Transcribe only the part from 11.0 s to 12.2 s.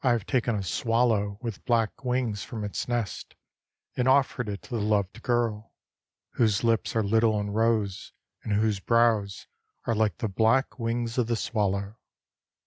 of the swallow.